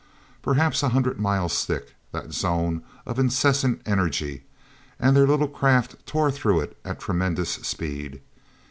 Perhaps 0.41 0.81
a 0.81 0.89
hundred 0.89 1.19
miles 1.19 1.63
thick, 1.63 1.93
that 2.11 2.33
zone 2.33 2.81
of 3.05 3.19
incessant 3.19 3.83
energy, 3.85 4.45
and 4.99 5.15
their 5.15 5.27
little 5.27 5.47
craft 5.47 6.03
tore 6.07 6.31
through 6.31 6.59
it 6.61 6.75
at 6.83 6.99
tremendous 6.99 7.51
speed. 7.51 8.19